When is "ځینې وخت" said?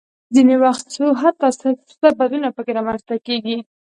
0.35-0.85